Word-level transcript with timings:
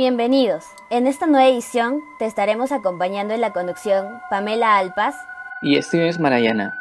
Bienvenidos. 0.00 0.64
En 0.92 1.06
esta 1.06 1.28
nueva 1.28 1.46
edición 1.46 2.02
te 2.18 2.26
estaremos 2.26 2.72
acompañando 2.72 3.32
en 3.32 3.40
la 3.40 3.52
conducción 3.52 4.20
Pamela 4.28 4.76
Alpas 4.76 5.14
y 5.62 5.80
Steven 5.80 6.20
Marayana. 6.20 6.74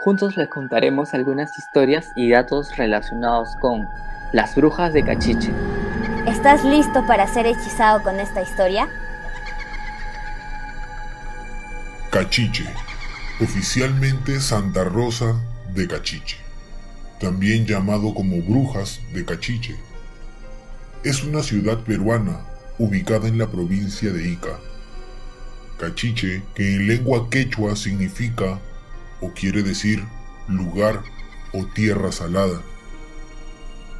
Juntos 0.00 0.36
les 0.36 0.50
contaremos 0.50 1.14
algunas 1.14 1.50
historias 1.58 2.12
y 2.14 2.30
datos 2.30 2.76
relacionados 2.76 3.56
con 3.62 3.88
las 4.32 4.54
brujas 4.54 4.92
de 4.92 5.02
Cachiche. 5.02 5.50
¿Estás 6.26 6.62
listo 6.62 7.06
para 7.06 7.26
ser 7.26 7.46
hechizado 7.46 8.02
con 8.02 8.20
esta 8.20 8.42
historia? 8.42 8.86
Cachiche, 12.10 12.66
oficialmente 13.40 14.40
Santa 14.40 14.84
Rosa 14.84 15.36
de 15.72 15.88
Cachiche, 15.88 16.36
también 17.18 17.64
llamado 17.64 18.12
como 18.12 18.42
Brujas 18.42 19.00
de 19.14 19.24
Cachiche. 19.24 19.74
Es 21.02 21.24
una 21.24 21.42
ciudad 21.42 21.78
peruana 21.78 22.53
ubicada 22.78 23.28
en 23.28 23.38
la 23.38 23.50
provincia 23.50 24.12
de 24.12 24.28
Ica. 24.28 24.58
Cachiche, 25.78 26.42
que 26.54 26.74
en 26.74 26.86
lengua 26.86 27.28
quechua 27.30 27.76
significa 27.76 28.60
o 29.20 29.32
quiere 29.32 29.62
decir 29.62 30.04
lugar 30.48 31.02
o 31.52 31.64
tierra 31.66 32.12
salada. 32.12 32.60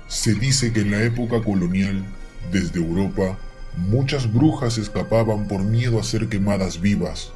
Se 0.08 0.34
dice 0.34 0.72
que 0.72 0.80
en 0.80 0.90
la 0.90 1.02
época 1.02 1.42
colonial, 1.42 2.04
desde 2.52 2.78
Europa, 2.78 3.38
muchas 3.76 4.32
brujas 4.32 4.78
escapaban 4.78 5.48
por 5.48 5.62
miedo 5.62 5.98
a 5.98 6.04
ser 6.04 6.28
quemadas 6.28 6.80
vivas, 6.80 7.32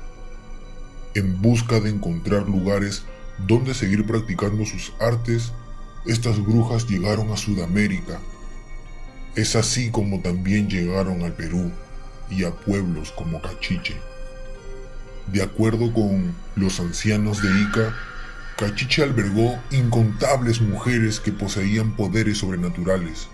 en 1.14 1.41
busca 1.41 1.81
de 1.81 1.91
encontrar 1.91 2.48
lugares 2.48 3.05
donde 3.47 3.75
seguir 3.75 4.06
practicando 4.06 4.64
sus 4.66 4.92
artes, 5.00 5.53
estas 6.06 6.39
brujas 6.44 6.86
llegaron 6.86 7.33
a 7.33 7.36
Sudamérica 7.36 8.20
es 9.41 9.55
así 9.55 9.91
como 9.92 10.20
también 10.20 10.69
llegaron 10.69 11.22
al 11.22 11.33
Perú 11.33 11.70
y 12.28 12.42
a 12.42 12.50
pueblos 12.50 13.12
como 13.12 13.41
Cachiche. 13.41 13.94
De 15.33 15.42
acuerdo 15.42 15.92
con 15.92 16.34
los 16.56 16.81
ancianos 16.81 17.41
de 17.41 17.48
Ica, 17.61 17.94
Cachiche 18.56 19.05
albergó 19.05 19.56
incontables 19.70 20.61
mujeres 20.61 21.20
que 21.20 21.31
poseían 21.31 21.94
poderes 21.94 22.39
sobrenaturales. 22.39 23.28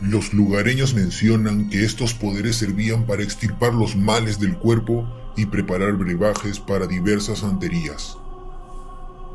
Los 0.00 0.32
lugareños 0.32 0.94
mencionan 0.94 1.68
que 1.68 1.84
estos 1.84 2.14
poderes 2.14 2.56
servían 2.56 3.04
para 3.04 3.24
extirpar 3.24 3.74
los 3.74 3.96
males 3.96 4.38
del 4.38 4.56
cuerpo 4.56 5.08
y 5.36 5.46
preparar 5.46 5.94
brebajes 5.94 6.60
para 6.60 6.86
diversas 6.86 7.40
santerías. 7.40 8.18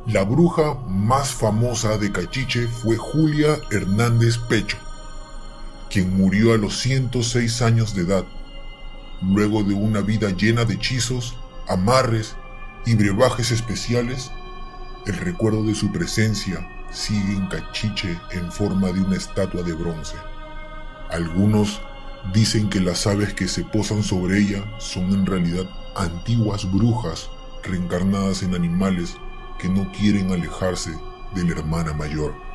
La 0.05 0.23
bruja 0.23 0.75
más 0.87 1.31
famosa 1.31 1.97
de 1.97 2.09
Cachiche 2.13 2.67
fue 2.67 2.95
Julia 2.95 3.59
Hernández 3.71 4.37
Pecho, 4.37 4.77
quien 5.89 6.15
murió 6.15 6.53
a 6.53 6.57
los 6.57 6.79
106 6.79 7.61
años 7.61 7.95
de 7.95 8.03
edad, 8.03 8.25
luego 9.21 9.63
de 9.63 9.73
una 9.73 10.01
vida 10.01 10.29
llena 10.31 10.65
de 10.65 10.75
hechizos, 10.75 11.35
amarres 11.67 12.35
y 12.85 12.95
brebajes 12.95 13.51
especiales, 13.51 14.31
el 15.05 15.15
recuerdo 15.17 15.63
de 15.63 15.75
su 15.75 15.91
presencia 15.91 16.67
sigue 16.91 17.33
en 17.33 17.47
Cachiche 17.47 18.19
en 18.31 18.51
forma 18.51 18.91
de 18.91 19.01
una 19.01 19.15
estatua 19.15 19.63
de 19.63 19.73
bronce. 19.73 20.15
Algunos 21.09 21.81
dicen 22.33 22.69
que 22.69 22.79
las 22.79 23.07
aves 23.07 23.33
que 23.33 23.47
se 23.47 23.63
posan 23.63 24.03
sobre 24.03 24.39
ella 24.39 24.63
son 24.79 25.05
en 25.13 25.25
realidad 25.25 25.65
antiguas 25.95 26.69
brujas 26.71 27.29
reencarnadas 27.63 28.43
en 28.43 28.55
animales 28.55 29.15
que 29.59 29.69
no 29.69 29.91
quieren 29.91 30.31
alejarse 30.31 30.91
de 31.35 31.43
la 31.43 31.51
hermana 31.51 31.93
mayor. 31.93 32.46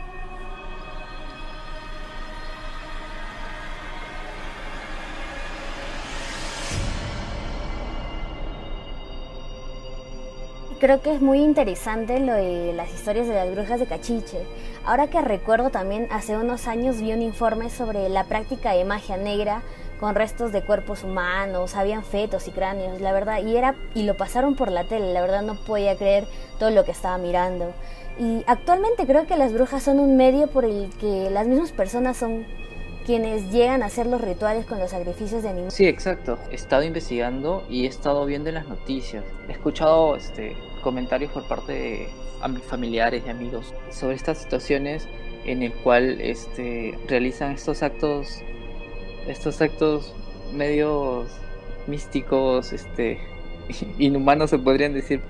Creo 10.83 11.01
que 11.01 11.15
es 11.15 11.21
muy 11.21 11.39
interesante 11.39 12.19
lo 12.19 12.33
de 12.33 12.73
las 12.73 12.93
historias 12.93 13.29
de 13.29 13.35
las 13.35 13.49
brujas 13.55 13.79
de 13.79 13.87
Cachiche. 13.87 14.45
Ahora 14.85 15.07
que 15.07 15.21
recuerdo 15.21 15.71
también, 15.71 16.09
hace 16.11 16.37
unos 16.37 16.67
años 16.67 17.01
vi 17.01 17.13
un 17.13 17.23
informe 17.23 17.71
sobre 17.71 18.09
la 18.09 18.25
práctica 18.25 18.73
de 18.73 18.85
magia 18.85 19.17
negra 19.17 19.63
con 20.01 20.17
restos 20.17 20.51
de 20.51 20.65
cuerpos 20.65 21.05
humanos, 21.05 21.77
habían 21.77 22.03
fetos 22.03 22.49
y 22.49 22.51
cráneos, 22.51 23.01
la 23.01 23.13
verdad, 23.13 23.45
y 23.45 23.57
era 23.57 23.77
y 23.95 24.03
lo 24.03 24.17
pasaron 24.17 24.57
por 24.57 24.73
la 24.73 24.83
tele, 24.83 25.13
la 25.13 25.21
verdad 25.21 25.43
no 25.43 25.55
podía 25.55 25.97
creer 25.97 26.27
todo 26.59 26.71
lo 26.71 26.85
que 26.85 26.91
estaba 26.91 27.17
mirando. 27.17 27.73
Y 28.19 28.43
actualmente 28.49 29.07
creo 29.07 29.25
que 29.29 29.37
las 29.37 29.53
brujas 29.53 29.85
son 29.85 30.01
un 30.01 30.17
medio 30.17 30.49
por 30.49 30.65
el 30.65 30.91
que 31.01 31.31
las 31.31 31.47
mismas 31.47 31.71
personas 31.71 32.17
son 32.17 32.45
quienes 33.05 33.51
llegan 33.53 33.83
a 33.83 33.87
hacer 33.87 34.07
los 34.07 34.21
rituales 34.21 34.65
con 34.67 34.79
los 34.79 34.91
sacrificios 34.91 35.43
de 35.43 35.49
animales. 35.51 35.75
Sí, 35.75 35.87
exacto. 35.87 36.39
He 36.51 36.55
estado 36.55 36.83
investigando 36.83 37.65
y 37.69 37.85
he 37.85 37.89
estado 37.89 38.25
viendo 38.27 38.49
en 38.49 38.57
las 38.57 38.69
noticias. 38.69 39.25
He 39.49 39.53
escuchado 39.53 40.17
este, 40.17 40.57
comentarios 40.83 41.33
por 41.33 41.47
parte 41.47 41.73
de 41.73 42.09
familiares 42.67 43.23
y 43.27 43.31
amigos 43.31 43.73
sobre 43.91 44.17
estas 44.17 44.39
situaciones 44.39 45.07
en 45.45 45.63
el 45.63 45.73
cual 45.73 46.21
este, 46.21 46.99
realizan 47.09 47.53
estos 47.53 47.83
actos, 47.83 48.43
estos 49.27 49.61
actos 49.61 50.15
medios 50.53 51.29
místicos, 51.87 52.73
este, 52.73 53.21
inhumanos 53.99 54.51
se 54.51 54.59
podrían 54.59 54.93
decir, 54.93 55.21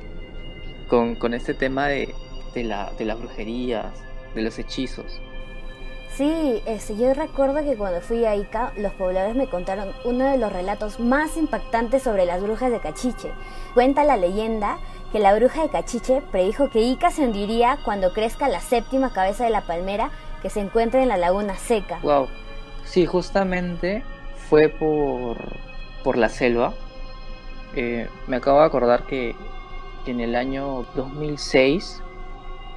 con, 0.89 1.15
con 1.15 1.35
este 1.35 1.55
tema 1.55 1.89
de, 1.89 2.15
de, 2.55 2.65
la, 2.65 2.93
de 2.99 3.05
las 3.05 3.19
brujerías, 3.19 3.93
de 4.35 4.43
los 4.43 4.59
hechizos. 4.59 5.21
Sí, 6.17 6.63
este, 6.67 6.95
yo 6.97 7.15
recuerdo 7.15 7.65
que 7.65 7.75
cuando 7.75 8.03
fui 8.03 8.27
a 8.27 8.37
Ica, 8.37 8.73
los 8.77 8.93
pobladores 8.93 9.35
me 9.35 9.49
contaron 9.49 9.93
uno 10.05 10.31
de 10.31 10.37
los 10.37 10.53
relatos 10.53 11.01
más 11.01 11.39
impactantes 11.39 12.03
sobre 12.03 12.27
las 12.27 12.43
brujas 12.43 12.71
de 12.71 12.81
Cachiche. 12.81 13.33
Cuenta 13.73 14.05
la 14.05 14.19
leyenda 14.19 14.77
que 15.11 15.19
la 15.19 15.35
bruja 15.35 15.63
de 15.63 15.71
Cachiche 15.71 16.21
predijo 16.31 16.69
que 16.69 16.81
Ica 16.83 17.11
se 17.11 17.25
hundiría 17.25 17.79
cuando 17.83 18.13
crezca 18.13 18.49
la 18.49 18.61
séptima 18.61 19.15
cabeza 19.15 19.45
de 19.45 19.51
la 19.51 19.63
palmera 19.63 20.11
que 20.43 20.51
se 20.51 20.61
encuentra 20.61 21.03
en 21.03 21.09
la 21.09 21.17
laguna 21.17 21.57
seca. 21.57 21.99
Wow. 22.03 22.29
Sí, 22.85 23.07
justamente 23.07 24.03
fue 24.51 24.69
por, 24.69 25.39
por 26.05 26.19
la 26.19 26.29
selva. 26.29 26.75
Eh, 27.75 28.07
me 28.27 28.37
acabo 28.37 28.61
de 28.61 28.67
acordar 28.67 29.05
que 29.05 29.35
en 30.05 30.21
el 30.21 30.35
año 30.35 30.85
2006 30.95 32.03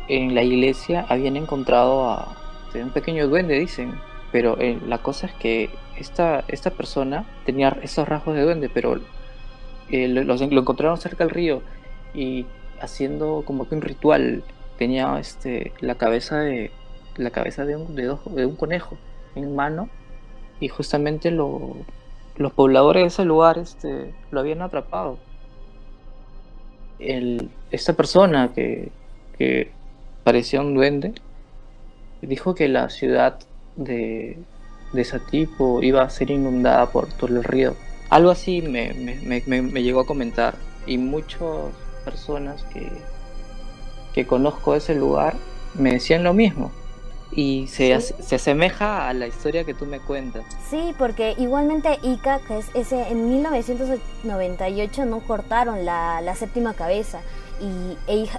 en 0.08 0.36
la 0.36 0.44
iglesia 0.44 1.06
habían 1.10 1.36
encontrado 1.36 2.10
a 2.10 2.45
un 2.84 2.92
pequeño 2.92 3.28
duende, 3.28 3.60
dicen. 3.60 3.94
Pero 4.32 4.58
eh, 4.60 4.80
la 4.86 4.98
cosa 4.98 5.28
es 5.28 5.34
que 5.34 5.70
esta, 5.98 6.44
esta 6.48 6.72
persona 6.72 7.26
tenía 7.46 7.78
esos 7.82 8.08
rasgos 8.08 8.36
de 8.36 8.44
duende, 8.44 8.70
pero 8.70 9.00
eh, 9.90 10.08
lo, 10.08 10.36
encontraron 10.36 10.98
cerca 10.98 11.24
del 11.24 11.34
río 11.34 11.62
y 12.14 12.46
haciendo 12.82 13.44
como 13.46 13.68
que 13.68 13.76
un 13.76 13.82
ritual. 13.82 14.44
Tenía 14.78 15.18
este, 15.20 15.72
la 15.80 15.96
cabeza 15.96 16.40
de 16.40 16.72
la 17.16 17.30
cabeza 17.30 17.64
de 17.64 17.78
un, 17.78 17.96
de, 17.96 18.46
un 18.46 18.56
conejo 18.58 18.98
en 19.36 19.56
mano 19.56 19.88
y 20.60 20.68
justamente 20.68 21.32
lo, 21.32 21.78
los 22.36 22.52
pobladores 22.52 23.04
de 23.04 23.08
ese 23.08 23.24
lugar 23.24 23.58
este, 23.58 24.14
lo 24.32 24.42
habían 24.42 24.62
atrapado. 24.62 25.18
El, 27.00 27.50
esta 27.72 27.94
persona 27.94 28.52
que, 28.54 28.92
que 29.38 29.72
parecía 30.24 30.62
un 30.62 30.74
duende 30.74 31.14
dijo 32.22 32.56
que 32.56 32.68
la 32.68 32.90
ciudad 32.90 33.40
de, 33.76 34.38
de 34.94 35.04
Satipo 35.04 35.82
iba 35.84 36.02
a 36.02 36.10
ser 36.10 36.32
inundada 36.32 36.88
por 36.88 37.08
todo 37.08 37.36
el 37.36 37.44
río. 37.44 37.76
Algo 38.10 38.32
así 38.32 38.62
me, 38.62 38.94
me, 38.94 39.42
me, 39.46 39.62
me, 39.62 39.84
llegó 39.84 40.02
a 40.02 40.06
comentar 40.06 40.56
y 40.86 40.98
muchas 40.98 41.42
personas 42.04 42.64
que, 42.66 42.92
que 44.14 44.26
conozco 44.26 44.74
de 44.74 44.78
ese 44.78 44.96
lugar 44.96 45.36
me 45.74 45.94
decían 45.94 46.24
lo 46.24 46.34
mismo. 46.34 46.72
Y 47.32 47.68
se, 47.68 48.00
se 48.00 48.36
asemeja 48.36 49.10
a 49.10 49.14
la 49.14 49.28
historia 49.28 49.66
que 49.66 49.74
tú 49.74 49.86
me 49.86 50.00
cuentas. 50.00 50.46
Sí, 50.70 50.94
porque 50.98 51.34
igualmente 51.38 52.00
Ica, 52.02 52.40
que 52.48 52.60
es 52.60 52.70
ese, 52.76 53.10
en 53.10 53.30
1998 53.30 55.06
no 55.06 55.20
cortaron 55.20 55.84
la, 55.84 56.22
la 56.22 56.36
séptima 56.36 56.76
cabeza 56.76 57.20
y 57.60 57.98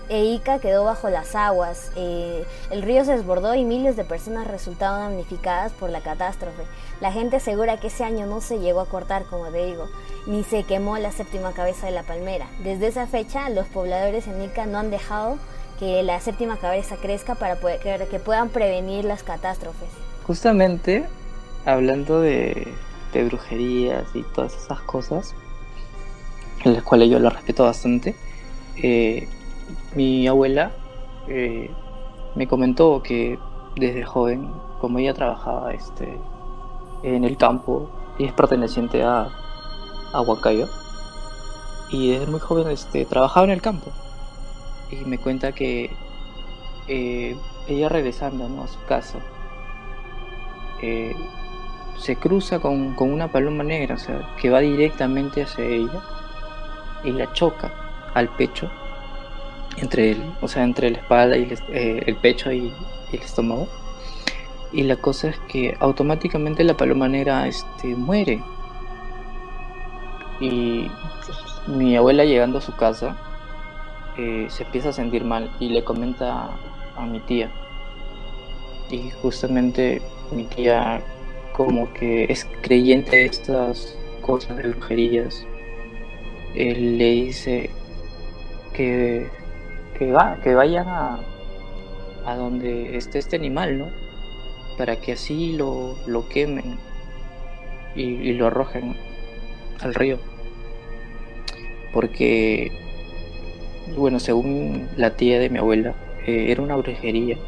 Eika 0.09 0.59
quedó 0.59 0.85
bajo 0.85 1.09
las 1.09 1.35
aguas. 1.35 1.91
Eh, 1.97 2.45
el 2.71 2.83
río 2.83 3.05
se 3.05 3.17
desbordó 3.17 3.55
y 3.55 3.65
miles 3.65 3.97
de 3.97 4.05
personas 4.05 4.47
resultaron 4.47 5.01
damnificadas 5.01 5.73
por 5.73 5.91
la 5.91 6.01
catástrofe. 6.01 6.65
La 7.01 7.13
gente 7.13 7.37
asegura 7.37 7.79
que 7.79 7.87
ese 7.87 8.05
año 8.05 8.27
no 8.27 8.41
se 8.41 8.59
llegó 8.59 8.81
a 8.81 8.87
cortar, 8.87 9.25
como 9.25 9.51
digo, 9.51 9.89
ni 10.27 10.45
se 10.45 10.65
quemó 10.65 10.99
la 10.99 11.13
séptima 11.13 11.53
cabeza 11.53 11.87
de 11.87 11.93
la 11.93 12.03
palmera. 12.03 12.47
Desde 12.63 12.89
esa 12.89 13.07
fecha, 13.07 13.49
los 13.51 13.67
pobladores 13.67 14.27
en 14.27 14.43
Ica 14.43 14.67
no 14.67 14.79
han 14.79 14.91
dejado 14.91 15.39
que 15.79 16.03
la 16.03 16.21
séptima 16.21 16.57
cabeza 16.57 16.97
crezca 16.97 17.35
para 17.35 17.57
que 17.57 18.19
puedan 18.19 18.49
prevenir 18.49 19.05
las 19.05 19.23
catástrofes. 19.23 19.89
Justamente, 20.27 21.07
hablando 21.65 22.21
de, 22.21 22.73
de 23.13 23.25
brujerías 23.25 24.05
y 24.15 24.23
todas 24.23 24.55
esas 24.55 24.81
cosas, 24.81 25.35
en 26.65 26.75
las 26.75 26.83
cuales 26.83 27.11
yo 27.11 27.19
lo 27.19 27.31
respeto 27.31 27.65
bastante, 27.65 28.17
eh, 28.83 29.29
mi 29.95 30.27
abuela 30.29 30.73
eh, 31.29 31.71
me 32.35 32.47
comentó 32.47 33.03
que 33.03 33.39
desde 33.77 34.05
joven, 34.05 34.51
como 34.81 34.99
ella 34.99 35.15
trabajaba 35.15 35.73
este, 35.73 36.19
en 37.03 37.25
el 37.25 37.37
campo 37.37 37.89
y 38.19 38.25
es 38.25 38.33
perteneciente 38.33 39.03
a, 39.03 39.29
a 40.13 40.25
y 41.89 42.11
desde 42.11 42.27
muy 42.27 42.41
joven 42.41 42.69
este, 42.69 43.05
trabajaba 43.05 43.45
en 43.45 43.53
el 43.53 43.63
campo. 43.63 43.91
Y 44.91 44.97
me 45.05 45.19
cuenta 45.19 45.53
que 45.53 45.91
eh, 46.89 47.37
ella 47.69 47.89
regresando 47.89 48.45
a 48.63 48.67
su 48.67 48.79
casa, 48.87 49.19
se 51.99 52.17
cruza 52.17 52.61
con, 52.61 52.95
con, 52.95 53.13
una 53.13 53.33
paloma 53.33 53.65
negra, 53.65 53.95
o 53.95 53.99
sea, 53.99 54.35
que 54.41 54.51
va 54.51 54.61
directamente 54.61 55.43
hacia 55.43 55.65
ella 55.65 56.03
y 57.03 57.13
la 57.13 57.33
choca 57.33 57.86
al 58.17 58.31
pecho, 58.31 58.71
entre 59.77 60.13
el, 60.13 60.23
o 60.41 60.49
sea, 60.49 60.65
entre 60.65 60.91
la 60.91 60.99
espalda 60.99 61.37
y 61.37 61.43
el, 61.43 61.59
eh, 61.69 62.17
pecho 62.23 62.51
y, 62.51 62.73
el 63.13 63.21
estómago. 63.21 63.69
Y 64.73 64.83
la 64.85 64.97
cosa 64.97 65.29
es 65.29 65.39
que 65.49 65.77
automáticamente 65.81 66.65
la 66.65 66.77
paloma 66.77 67.09
negra 67.09 67.47
este, 67.47 67.89
muere. 67.89 68.43
Y 70.41 70.91
mi 71.67 71.95
abuela 71.95 72.25
llegando 72.25 72.59
a 72.59 72.63
su 72.63 72.75
casa 72.75 73.17
eh, 74.17 74.47
se 74.49 74.65
empieza 74.65 74.89
a 74.89 74.93
sentir 74.93 75.25
mal 75.25 75.51
y 75.61 75.69
le 75.69 75.85
comenta 75.85 76.51
a 76.97 77.07
mi 77.07 77.21
tía. 77.21 77.51
Y 78.91 79.11
justamente 79.23 80.01
mi 80.33 80.45
tía 80.45 81.03
como 81.53 81.93
que 81.93 82.25
es 82.25 82.47
creyente 82.63 83.17
de 83.17 83.27
estas 83.27 83.97
cosas 84.23 84.57
de 84.57 84.69
brujerías. 84.69 85.47
Él 86.55 86.97
le 86.97 87.11
dice, 87.11 87.71
que, 88.77 89.27
que, 89.99 90.13
va, 90.13 90.37
que 90.43 90.55
vayan 90.55 90.87
a, 90.89 91.19
a 92.27 92.37
donde 92.37 92.97
esté 92.97 93.19
este 93.19 93.37
animal, 93.37 93.79
¿no? 93.79 93.87
Para 94.77 94.97
que 94.97 95.13
así 95.13 95.53
lo, 95.53 95.97
lo 96.07 96.29
quemen 96.29 96.79
y, 97.95 98.33
lo 98.35 98.49
arrojen 98.49 98.95
al 99.81 99.95
río. 99.95 100.19
Porque, 101.95 102.71
bueno, 103.97 104.21
según 104.21 104.89
la 104.97 105.17
tía 105.17 105.39
de 105.39 105.49
mi 105.49 105.59
abuela, 105.59 105.95
eh, 106.27 106.47
era 106.51 106.61
una 106.61 106.77
brujería. 106.77 107.39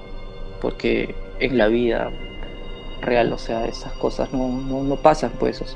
Porque 0.63 1.15
en 1.39 1.59
la 1.59 1.69
vida 1.69 2.11
real, 3.03 3.33
o 3.33 3.39
sea, 3.39 3.67
esas 3.67 3.93
cosas 3.93 4.33
no, 4.33 4.49
no, 4.49 4.83
no 4.83 4.97
pasan, 4.97 5.33
pues, 5.39 5.61
o 5.61 5.67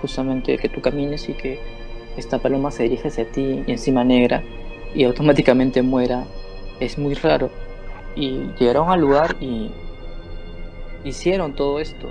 justamente 0.00 0.56
que 0.56 0.68
tú 0.68 0.80
camines 0.80 1.28
y 1.28 1.34
que 1.34 1.60
esta 2.16 2.38
paloma 2.38 2.70
se 2.70 2.84
dirige 2.84 3.08
hacia 3.08 3.26
ti 3.26 3.62
y 3.66 3.72
encima 3.72 4.04
negra 4.04 4.42
y 4.94 5.04
automáticamente 5.04 5.82
muera 5.82 6.24
es 6.80 6.98
muy 6.98 7.14
raro. 7.14 7.50
Y 8.16 8.50
llegaron 8.58 8.90
al 8.90 9.00
lugar 9.00 9.36
y 9.40 9.70
hicieron 11.04 11.54
todo 11.54 11.80
esto. 11.80 12.10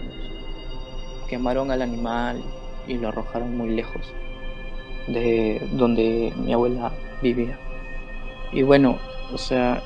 Quemaron 1.27 1.71
al 1.71 1.81
animal 1.81 2.43
y 2.87 2.95
lo 2.95 3.07
arrojaron 3.07 3.57
muy 3.57 3.69
lejos 3.69 4.13
de 5.07 5.61
donde 5.73 6.33
mi 6.37 6.53
abuela 6.53 6.91
vivía. 7.21 7.57
Y 8.51 8.63
bueno, 8.63 8.99
o 9.31 9.37
sea, 9.37 9.81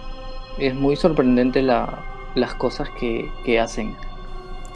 es 0.58 0.76
muy 0.76 0.96
sorprendente 0.96 1.62
la, 1.62 2.04
las 2.36 2.54
cosas 2.56 2.90
que, 3.00 3.30
que 3.46 3.60
hacen. 3.60 3.96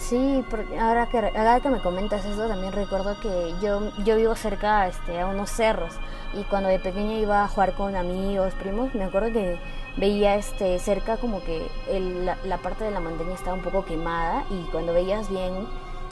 Sí, 0.01 0.43
porque 0.49 0.79
ahora 0.79 1.05
que, 1.05 1.17
ahora 1.19 1.59
que 1.59 1.69
me 1.69 1.79
comentas 1.79 2.25
eso, 2.25 2.47
también 2.47 2.73
recuerdo 2.73 3.17
que 3.21 3.53
yo, 3.61 3.91
yo 4.03 4.17
vivo 4.17 4.35
cerca 4.35 4.87
este, 4.87 5.19
a 5.21 5.27
unos 5.27 5.49
cerros 5.51 5.93
y 6.33 6.43
cuando 6.43 6.69
de 6.69 6.79
pequeña 6.79 7.13
iba 7.19 7.43
a 7.43 7.47
jugar 7.47 7.73
con 7.73 7.95
amigos, 7.95 8.53
primos, 8.55 8.93
me 8.95 9.03
acuerdo 9.03 9.31
que 9.31 9.59
veía 9.97 10.35
este 10.35 10.79
cerca 10.79 11.17
como 11.17 11.41
que 11.43 11.67
la, 12.43 12.57
parte 12.57 12.83
de 12.83 12.91
la 12.91 12.99
montaña 12.99 13.33
estaba 13.33 13.53
un 13.53 13.61
poco 13.61 13.85
quemada 13.85 14.43
y 14.49 14.63
cuando 14.71 14.91
veías 14.91 15.29
bien 15.29 15.67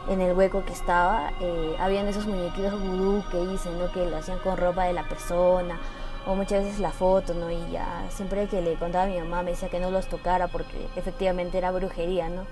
en 0.08 0.22
el 0.22 0.38
hueco 0.38 0.64
que 0.64 0.74
estaba, 0.74 1.32
eh, 1.42 1.76
habían 1.80 2.08
esos 2.08 2.28
muñequitos 2.28 2.80
vudú 2.80 3.24
que 3.32 3.40
dicen, 3.48 3.78
¿no? 3.80 3.92
que 3.92 4.06
lo 4.06 4.18
hacían 4.18 4.38
con 4.40 4.56
ropa 4.56 4.86
de 4.86 4.94
la 4.94 5.10
persona 5.10 5.80
o 6.28 6.36
muchas 6.36 6.64
veces 6.64 6.80
la 6.80 6.92
foto, 6.92 7.34
¿no? 7.34 7.50
Y 7.50 7.72
ya 7.72 8.06
siempre 8.10 8.48
que 8.48 8.62
le 8.62 8.76
contaba 8.76 9.06
a 9.06 9.08
mi 9.08 9.20
mamá 9.20 9.42
me 9.42 9.52
decía 9.52 9.70
que 9.70 9.80
no 9.80 9.90
los 9.90 10.08
tocara 10.08 10.48
porque 10.48 10.88
efectivamente 10.96 11.58
era 11.58 11.72
brujería, 11.72 12.30
¿no? 12.30 12.44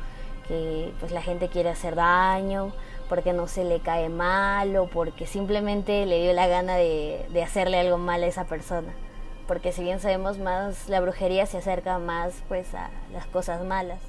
Que 0.48 0.94
pues 1.00 1.12
la 1.12 1.22
gente 1.22 1.50
quiere 1.50 1.70
hacer 1.70 1.96
daño 1.96 2.72
porque 3.10 3.34
no 3.34 3.48
se 3.48 3.64
le 3.64 3.80
cae 3.80 4.10
mal 4.10 4.76
o 4.78 4.88
porque 4.88 5.28
simplemente 5.28 6.06
le 6.06 6.22
dio 6.22 6.34
la 6.34 6.48
gana 6.48 6.76
de, 6.76 7.26
hacerle 7.44 7.80
algo 7.80 7.98
mal 7.98 8.24
a 8.24 8.28
esa 8.28 8.46
persona. 8.46 8.94
Porque 9.48 9.72
si 9.72 9.82
bien 9.82 10.00
sabemos 10.00 10.40
más, 10.40 10.90
la 10.90 11.00
brujería 11.00 11.46
se 11.46 11.58
acerca 11.58 12.00
más 12.00 12.44
pues 12.48 12.74
a 12.74 12.90
las 13.14 13.26
cosas 13.28 13.64
malas. 13.64 14.02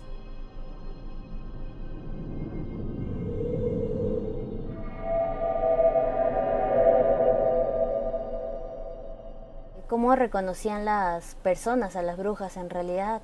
¿Cómo 9.89 10.15
reconocían 10.15 10.85
las 10.85 11.35
personas 11.37 11.97
a 11.97 12.03
las 12.03 12.19
brujas 12.19 12.59
en 12.59 12.69
realidad? 12.69 13.23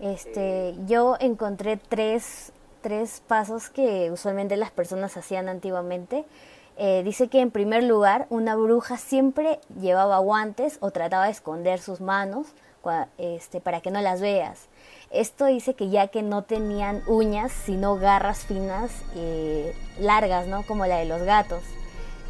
Este, 0.00 0.74
yo 0.86 1.16
encontré 1.20 1.76
tres 1.76 2.52
tres 2.84 3.22
pasos 3.26 3.70
que 3.70 4.10
usualmente 4.10 4.58
las 4.58 4.70
personas 4.70 5.16
hacían 5.16 5.48
antiguamente. 5.48 6.26
Eh, 6.76 7.02
dice 7.02 7.28
que 7.28 7.40
en 7.40 7.50
primer 7.50 7.82
lugar 7.82 8.26
una 8.28 8.56
bruja 8.56 8.98
siempre 8.98 9.58
llevaba 9.80 10.18
guantes 10.18 10.76
o 10.80 10.90
trataba 10.90 11.24
de 11.24 11.30
esconder 11.30 11.80
sus 11.80 12.02
manos 12.02 12.48
este, 13.16 13.62
para 13.62 13.80
que 13.80 13.90
no 13.90 14.02
las 14.02 14.20
veas. 14.20 14.68
Esto 15.10 15.46
dice 15.46 15.72
que 15.72 15.88
ya 15.88 16.08
que 16.08 16.22
no 16.22 16.42
tenían 16.42 17.02
uñas, 17.06 17.52
sino 17.52 17.96
garras 17.96 18.44
finas, 18.44 18.90
eh, 19.14 19.74
largas, 19.98 20.46
¿no? 20.46 20.62
Como 20.64 20.84
la 20.84 20.98
de 20.98 21.06
los 21.06 21.22
gatos. 21.22 21.62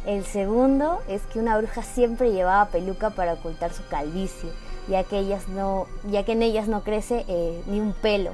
El 0.05 0.23
segundo 0.23 1.01
es 1.09 1.23
que 1.23 1.39
una 1.39 1.57
bruja 1.57 1.83
siempre 1.83 2.31
llevaba 2.31 2.69
peluca 2.69 3.09
para 3.09 3.33
ocultar 3.33 3.73
su 3.73 3.85
calvicie, 3.89 4.51
ya 4.87 5.03
que, 5.03 5.19
ellas 5.19 5.47
no, 5.47 5.87
ya 6.09 6.23
que 6.23 6.33
en 6.33 6.43
ellas 6.43 6.67
no 6.67 6.83
crece 6.83 7.25
eh, 7.27 7.61
ni 7.67 7.79
un 7.79 7.93
pelo. 7.93 8.31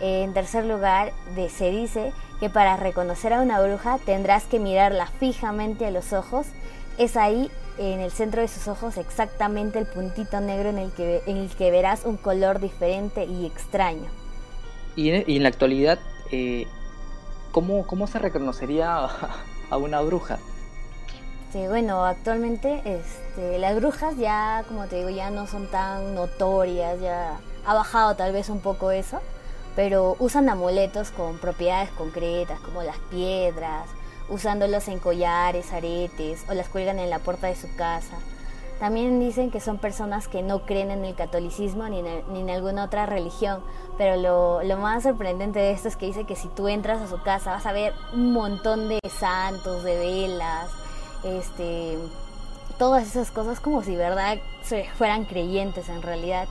En 0.00 0.32
tercer 0.32 0.64
lugar, 0.64 1.12
se 1.50 1.70
dice 1.70 2.14
que 2.40 2.48
para 2.48 2.78
reconocer 2.78 3.34
a 3.34 3.42
una 3.42 3.60
bruja 3.60 3.98
tendrás 3.98 4.44
que 4.44 4.58
mirarla 4.58 5.06
fijamente 5.06 5.84
a 5.86 5.90
los 5.90 6.14
ojos. 6.14 6.46
Es 6.96 7.16
ahí, 7.18 7.50
en 7.76 8.00
el 8.00 8.10
centro 8.10 8.40
de 8.40 8.48
sus 8.48 8.66
ojos, 8.66 8.96
exactamente 8.96 9.78
el 9.78 9.86
puntito 9.86 10.40
negro 10.40 10.70
en 10.70 10.78
el 10.78 10.92
que, 10.92 11.22
en 11.26 11.36
el 11.36 11.50
que 11.50 11.70
verás 11.70 12.06
un 12.06 12.16
color 12.16 12.60
diferente 12.60 13.24
y 13.26 13.44
extraño. 13.44 14.10
Y 14.96 15.10
en, 15.10 15.42
la 15.42 15.50
actualidad, 15.50 15.98
eh, 16.32 16.66
¿cómo, 17.52 17.86
¿cómo, 17.86 18.06
se 18.06 18.18
reconocería 18.18 19.06
a 19.70 19.76
una 19.76 20.00
bruja? 20.00 20.38
Sí, 21.52 21.66
bueno, 21.66 22.04
actualmente 22.04 22.82
este, 22.84 23.58
las 23.58 23.74
brujas 23.76 24.16
ya, 24.16 24.64
como 24.68 24.86
te 24.86 24.96
digo, 24.96 25.10
ya 25.10 25.30
no 25.30 25.46
son 25.46 25.66
tan 25.66 26.14
notorias, 26.14 27.00
ya 27.00 27.38
ha 27.66 27.74
bajado 27.74 28.14
tal 28.14 28.32
vez 28.32 28.48
un 28.48 28.60
poco 28.60 28.90
eso 28.90 29.20
pero 29.76 30.16
usan 30.18 30.48
amuletos 30.48 31.10
con 31.10 31.38
propiedades 31.38 31.90
concretas 31.90 32.60
como 32.60 32.82
las 32.82 32.98
piedras, 33.10 33.88
usándolos 34.28 34.88
en 34.88 34.98
collares, 34.98 35.72
aretes 35.72 36.44
o 36.48 36.54
las 36.54 36.68
cuelgan 36.68 36.98
en 36.98 37.10
la 37.10 37.18
puerta 37.18 37.46
de 37.46 37.56
su 37.56 37.74
casa. 37.76 38.16
También 38.78 39.20
dicen 39.20 39.50
que 39.50 39.60
son 39.60 39.76
personas 39.76 40.26
que 40.26 40.42
no 40.42 40.64
creen 40.64 40.90
en 40.90 41.04
el 41.04 41.14
catolicismo 41.14 41.86
ni 41.88 42.00
en, 42.00 42.50
alguna 42.50 42.84
otra 42.84 43.04
religión, 43.04 43.62
pero 43.98 44.16
lo, 44.16 44.62
lo, 44.62 44.78
más 44.78 45.02
sorprendente 45.02 45.58
de 45.58 45.72
esto 45.72 45.88
es 45.88 45.96
que 45.96 46.06
dice 46.06 46.24
que 46.24 46.34
si 46.34 46.48
tú 46.48 46.66
entras 46.66 47.02
a 47.02 47.06
su 47.06 47.22
casa 47.22 47.52
vas 47.52 47.66
a 47.66 47.72
ver 47.72 47.92
un 48.14 48.32
montón 48.32 48.88
de 48.88 48.98
santos, 49.10 49.84
de 49.84 49.98
velas, 49.98 50.70
este, 51.24 51.98
todas 52.78 53.06
esas 53.06 53.30
cosas 53.30 53.60
como 53.60 53.82
si 53.82 53.96
verdad 53.96 54.38
fueran 54.96 55.24
creyentes 55.24 55.88
en 55.88 56.02
realidad 56.02 56.48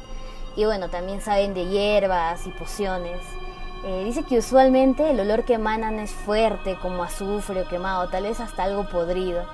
y 0.56 0.66
bueno, 0.66 0.90
también 0.90 1.22
saben 1.22 1.54
de 1.54 1.68
hierbas 1.68 2.46
y 2.46 2.50
pociones. 2.50 3.20
Eh, 3.86 4.04
dice 4.04 4.24
que 4.24 4.40
usualmente 4.40 5.10
el 5.10 5.20
olor 5.22 5.46
que 5.46 5.54
emanan 5.54 6.00
es 6.00 6.12
fuerte, 6.12 6.78
como 6.82 7.04
azufre 7.04 7.62
o 7.62 7.68
quemado, 7.68 8.10
tal 8.10 8.24
vez 8.24 8.40
hasta 8.40 8.64
algo 8.64 8.88
podrido. 8.90 9.46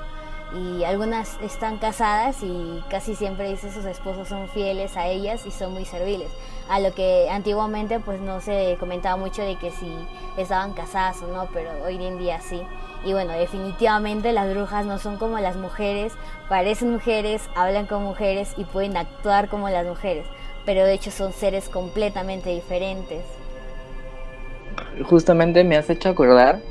y 0.53 0.83
algunas 0.83 1.37
están 1.41 1.79
casadas 1.79 2.41
y 2.43 2.81
casi 2.89 3.15
siempre 3.15 3.49
dice 3.49 3.73
sus 3.73 3.83
esposos 3.83 4.27
son 4.29 4.47
fieles 4.49 4.95
a 4.95 5.07
ellas 5.07 5.45
y 5.45 5.51
son 5.51 5.73
muy 5.73 5.85
serviles. 5.85 6.29
A 6.69 6.79
lo 6.79 6.93
que 6.93 7.29
antiguamente 7.29 7.99
pues 7.99 8.21
no 8.21 8.41
se 8.41 8.77
comentaba 8.79 9.17
mucho 9.17 9.41
de 9.41 9.57
que 9.57 9.71
si 9.71 9.91
estaban 10.37 10.73
casadas 10.73 11.21
o 11.23 11.27
no, 11.27 11.47
pero 11.53 11.71
hoy 11.83 12.03
en 12.03 12.17
día 12.17 12.39
sí. 12.41 12.61
Y 13.05 13.13
bueno, 13.13 13.33
definitivamente 13.33 14.31
las 14.31 14.51
brujas 14.51 14.83
no 14.83 14.97
son 14.97 15.17
como 15.17 15.37
las 15.37 15.55
mujeres, 15.55 16.13
parecen 16.49 16.91
mujeres, 16.91 17.47
hablan 17.55 17.85
como 17.85 18.07
mujeres 18.07 18.55
y 18.57 18.63
pueden 18.63 18.97
actuar 18.97 19.47
como 19.47 19.69
las 19.69 19.85
mujeres, 19.85 20.25
pero 20.65 20.83
de 20.83 20.93
hecho 20.95 21.11
son 21.11 21.31
seres 21.31 21.69
completamente 21.69 22.49
diferentes. 22.49 23.23
Justamente 25.03 25.63
me 25.63 25.77
has 25.77 25.87
hecho 25.87 26.09
acordar 26.09 26.61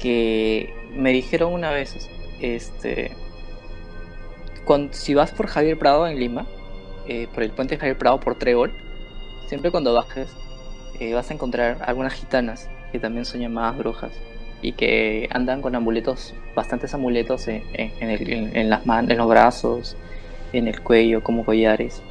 que 0.00 0.72
me 0.94 1.10
dijeron 1.10 1.52
una 1.52 1.72
vez, 1.72 2.08
este, 2.40 3.16
si 4.92 5.14
vas 5.14 5.32
por 5.32 5.48
Javier 5.48 5.76
Prado 5.76 6.06
en 6.06 6.20
Lima, 6.20 6.46
eh, 7.08 7.26
por 7.34 7.42
el 7.42 7.50
puente 7.50 7.76
Javier 7.76 7.98
Prado 7.98 8.20
por 8.20 8.36
Trébol, 8.36 8.72
siempre 9.48 9.72
cuando 9.72 9.94
bajes 9.94 10.28
eh, 11.00 11.12
vas 11.12 11.28
a 11.32 11.34
encontrar 11.34 11.78
algunas 11.84 12.12
gitanas 12.12 12.68
que 12.92 13.00
también 13.00 13.24
son 13.24 13.40
llamadas 13.40 13.76
brujas 13.76 14.12
y 14.64 14.72
que 14.72 15.28
andan 15.30 15.60
con 15.60 15.74
amuletos, 15.74 16.34
bastantes 16.54 16.94
amuletos 16.94 17.48
en, 17.48 17.62
en, 17.74 18.70
las 18.70 18.86
manos, 18.86 19.10
en 19.10 19.18
los 19.18 19.28
brazos, 19.28 19.94
en 20.54 20.68
el 20.68 20.80
cuello, 20.80 21.22
como 21.22 21.44
collares, 21.44 22.02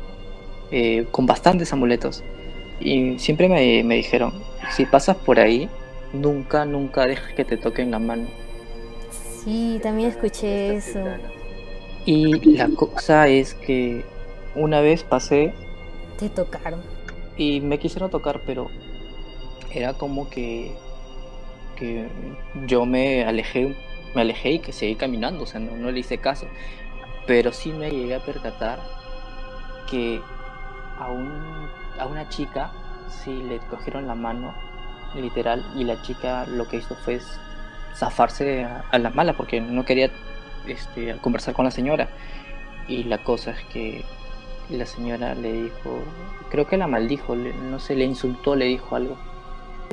eh, 0.69 1.07
con 1.09 1.25
bastantes 1.25 1.73
amuletos. 1.73 2.23
Y 2.79 3.17
siempre 3.17 3.49
me, 3.49 3.83
me 3.83 3.95
dijeron, 3.95 4.33
si 4.69 4.85
pasas 4.85 5.17
por 5.17 5.39
ahí, 5.39 5.67
nunca, 6.13 6.63
nunca 6.63 7.07
dejes 7.07 7.33
que 7.33 7.43
te 7.43 7.57
toquen 7.57 7.89
la 7.89 7.97
mano 7.97 8.27
Sí, 9.43 9.79
también 9.81 10.09
escuché 10.09 10.75
eso. 10.75 11.03
Y 12.05 12.55
la 12.55 12.69
cosa 12.69 13.27
es 13.27 13.55
que 13.55 14.05
una 14.53 14.79
vez 14.79 15.03
pasé. 15.03 15.55
Te 16.19 16.29
tocaron. 16.29 16.81
Y 17.35 17.61
me 17.61 17.79
quisieron 17.79 18.11
tocar, 18.11 18.41
pero 18.45 18.67
era 19.71 19.93
como 19.93 20.29
que. 20.29 20.75
Yo 22.65 22.85
me 22.85 23.25
alejé, 23.25 23.75
me 24.15 24.21
alejé 24.21 24.51
y 24.51 24.59
que 24.59 24.71
seguí 24.71 24.95
caminando, 24.95 25.43
o 25.43 25.45
sea, 25.45 25.59
no, 25.59 25.91
le 25.91 25.99
hice 25.99 26.17
caso. 26.17 26.47
Pero 27.25 27.51
sí 27.51 27.71
me 27.71 27.89
llegué 27.89 28.15
a 28.15 28.19
percatar 28.19 28.79
que 29.89 30.21
a, 30.99 31.09
un, 31.09 31.69
a 31.99 32.05
una 32.05 32.29
chica 32.29 32.71
sí 33.07 33.31
le 33.31 33.59
cogieron 33.59 34.07
la 34.07 34.15
mano, 34.15 34.53
literal, 35.15 35.65
y 35.75 35.83
la 35.83 36.01
chica 36.01 36.45
lo 36.47 36.67
que 36.67 36.77
hizo 36.77 36.95
fue 36.95 37.19
zafarse 37.95 38.65
a, 38.65 38.97
la 38.97 39.09
mala 39.11 39.33
porque 39.33 39.61
no 39.61 39.85
quería 39.85 40.09
este, 40.67 41.15
conversar 41.17 41.53
con 41.53 41.65
la 41.65 41.71
señora. 41.71 42.09
Y 42.87 43.03
la 43.03 43.19
cosa 43.19 43.51
es 43.51 43.63
que 43.71 44.03
la 44.69 44.85
señora 44.85 45.35
le 45.35 45.53
dijo, 45.53 46.03
creo 46.49 46.67
que 46.67 46.77
la 46.77 46.87
maldijo, 46.87 47.35
no 47.35 47.79
sé, 47.79 47.95
le 47.95 48.05
insultó, 48.05 48.55
le 48.55 48.65
dijo 48.65 48.95
algo. 48.95 49.17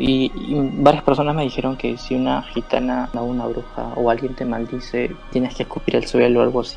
Y, 0.01 0.33
varias 0.79 1.05
personas 1.05 1.35
me 1.35 1.43
dijeron 1.43 1.77
que 1.77 1.99
si 1.99 2.15
una 2.15 2.43
gitana 2.43 3.11
o 3.15 3.23
una 3.23 3.47
bruja 3.47 3.93
o 3.97 4.11
alguien 4.11 4.35
te 4.35 4.45
maldice, 4.45 5.15
tienes 5.31 5.55
que 5.55 5.65
escupir 5.65 5.97
el 5.97 6.07
suelo 6.07 6.41
o 6.41 6.43
algo 6.43 6.61
así. 6.61 6.77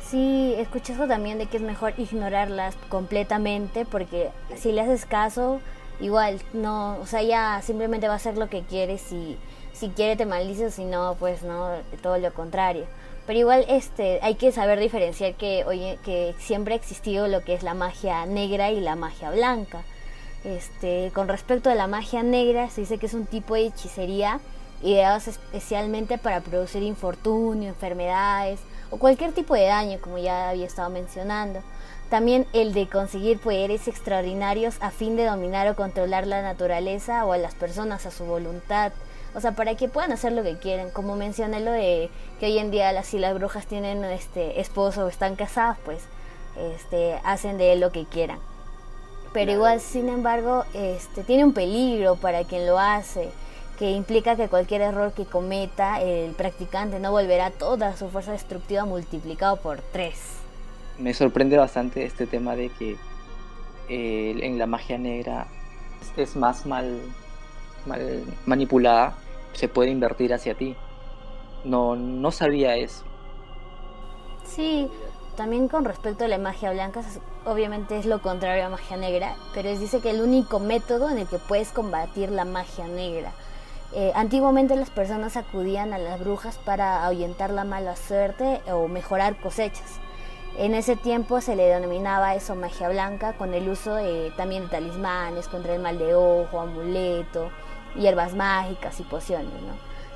Sí, 0.00 0.54
escuché 0.56 0.94
eso 0.94 1.06
también 1.06 1.38
de 1.38 1.46
que 1.46 1.58
es 1.58 1.62
mejor 1.62 1.92
ignorarlas 1.98 2.74
completamente 2.88 3.84
porque 3.84 4.30
si 4.56 4.72
le 4.72 4.80
haces 4.80 5.06
caso, 5.06 5.60
igual, 6.00 6.40
no, 6.52 6.98
o 6.98 7.06
sea, 7.06 7.22
ya 7.22 7.60
simplemente 7.62 8.08
va 8.08 8.14
a 8.14 8.16
hacer 8.16 8.36
lo 8.36 8.48
que 8.48 8.62
quieres 8.62 9.12
y 9.12 9.36
si 9.72 9.90
quiere 9.90 10.16
te 10.16 10.26
maldice, 10.26 10.70
si 10.70 10.84
no, 10.84 11.16
pues 11.18 11.42
no, 11.42 11.68
todo 12.02 12.18
lo 12.18 12.32
contrario. 12.32 12.86
Pero 13.26 13.38
igual 13.38 13.64
este, 13.68 14.18
hay 14.22 14.34
que 14.34 14.50
saber 14.50 14.80
diferenciar 14.80 15.34
que, 15.34 15.64
oye, 15.64 15.98
que 16.04 16.34
siempre 16.38 16.74
ha 16.74 16.76
existido 16.76 17.28
lo 17.28 17.44
que 17.44 17.54
es 17.54 17.62
la 17.62 17.74
magia 17.74 18.26
negra 18.26 18.72
y 18.72 18.80
la 18.80 18.96
magia 18.96 19.30
blanca. 19.30 19.82
Este, 20.44 21.10
con 21.14 21.28
respecto 21.28 21.68
a 21.70 21.74
la 21.74 21.86
magia 21.86 22.22
negra, 22.22 22.70
se 22.70 22.82
dice 22.82 22.98
que 22.98 23.06
es 23.06 23.14
un 23.14 23.26
tipo 23.26 23.54
de 23.54 23.66
hechicería 23.66 24.40
ideado 24.82 25.18
especialmente 25.18 26.16
para 26.16 26.40
producir 26.40 26.82
infortunio, 26.82 27.68
enfermedades 27.68 28.60
o 28.90 28.96
cualquier 28.96 29.32
tipo 29.32 29.54
de 29.54 29.66
daño, 29.66 29.98
como 30.00 30.18
ya 30.18 30.48
había 30.48 30.66
estado 30.66 30.88
mencionando. 30.90 31.60
También 32.08 32.46
el 32.52 32.72
de 32.72 32.88
conseguir 32.88 33.38
poderes 33.38 33.86
extraordinarios 33.86 34.76
a 34.80 34.90
fin 34.90 35.14
de 35.16 35.26
dominar 35.26 35.68
o 35.68 35.76
controlar 35.76 36.26
la 36.26 36.42
naturaleza 36.42 37.24
o 37.24 37.32
a 37.32 37.38
las 37.38 37.54
personas 37.54 38.04
a 38.06 38.10
su 38.10 38.24
voluntad. 38.24 38.92
O 39.34 39.40
sea, 39.40 39.52
para 39.52 39.76
que 39.76 39.88
puedan 39.88 40.10
hacer 40.10 40.32
lo 40.32 40.42
que 40.42 40.58
quieren. 40.58 40.90
Como 40.90 41.14
mencioné 41.14 41.60
lo 41.60 41.70
de 41.70 42.10
que 42.40 42.46
hoy 42.46 42.58
en 42.58 42.72
día 42.72 42.90
las, 42.92 43.06
si 43.06 43.20
las 43.20 43.34
brujas 43.34 43.66
tienen 43.66 44.02
este 44.04 44.60
esposo 44.60 45.04
o 45.04 45.08
están 45.08 45.36
casadas, 45.36 45.78
pues 45.84 46.02
este, 46.58 47.14
hacen 47.22 47.58
de 47.58 47.74
él 47.74 47.80
lo 47.80 47.92
que 47.92 48.06
quieran. 48.06 48.40
Pero 49.32 49.52
igual, 49.52 49.80
sin 49.80 50.08
embargo, 50.08 50.64
este, 50.74 51.22
tiene 51.22 51.44
un 51.44 51.52
peligro 51.52 52.16
para 52.16 52.44
quien 52.44 52.66
lo 52.66 52.78
hace, 52.78 53.30
que 53.78 53.92
implica 53.92 54.36
que 54.36 54.48
cualquier 54.48 54.80
error 54.80 55.12
que 55.12 55.24
cometa 55.24 56.00
el 56.00 56.32
practicante 56.32 56.98
no 56.98 57.12
volverá 57.12 57.50
toda 57.50 57.96
su 57.96 58.08
fuerza 58.08 58.32
destructiva 58.32 58.84
multiplicado 58.84 59.56
por 59.56 59.80
tres 59.92 60.40
me 61.00 61.14
sorprende 61.14 61.56
bastante 61.56 62.04
este 62.04 62.26
tema 62.26 62.54
de 62.54 62.68
que 62.68 62.96
eh, 63.88 64.38
en 64.42 64.58
la 64.58 64.66
magia 64.66 64.98
negra 64.98 65.46
es 66.16 66.36
más 66.36 66.66
mal, 66.66 67.00
mal 67.86 68.22
manipulada, 68.46 69.16
se 69.52 69.68
puede 69.68 69.90
invertir 69.90 70.32
hacia 70.34 70.54
ti. 70.54 70.76
No, 71.64 71.96
no 71.96 72.30
sabía 72.30 72.76
eso. 72.76 73.04
Sí, 74.44 74.88
también 75.36 75.68
con 75.68 75.84
respecto 75.84 76.24
a 76.24 76.28
la 76.28 76.38
magia 76.38 76.72
blanca, 76.72 77.02
obviamente 77.44 77.98
es 77.98 78.06
lo 78.06 78.20
contrario 78.20 78.66
a 78.66 78.68
magia 78.68 78.96
negra, 78.96 79.36
pero 79.54 79.68
es 79.68 79.80
dice 79.80 80.00
que 80.00 80.10
el 80.10 80.20
único 80.20 80.58
método 80.58 81.08
en 81.10 81.18
el 81.18 81.26
que 81.26 81.38
puedes 81.38 81.70
combatir 81.70 82.30
la 82.30 82.44
magia 82.44 82.86
negra. 82.86 83.32
Eh, 83.92 84.12
antiguamente 84.14 84.76
las 84.76 84.90
personas 84.90 85.36
acudían 85.36 85.92
a 85.92 85.98
las 85.98 86.20
brujas 86.20 86.58
para 86.58 87.04
ahuyentar 87.04 87.50
la 87.50 87.64
mala 87.64 87.96
suerte 87.96 88.60
o 88.72 88.86
mejorar 88.86 89.36
cosechas. 89.40 89.98
En 90.58 90.74
ese 90.74 90.96
tiempo 90.96 91.40
se 91.40 91.56
le 91.56 91.64
denominaba 91.64 92.34
eso 92.34 92.54
magia 92.54 92.88
blanca 92.88 93.32
con 93.34 93.54
el 93.54 93.68
uso 93.68 93.94
de, 93.94 94.32
también 94.36 94.64
de 94.64 94.70
talismanes 94.70 95.48
contra 95.48 95.74
el 95.74 95.80
mal 95.80 95.98
de 95.98 96.14
ojo, 96.14 96.60
amuleto, 96.60 97.50
hierbas 97.96 98.34
mágicas 98.34 99.00
y 99.00 99.04
pociones. 99.04 99.52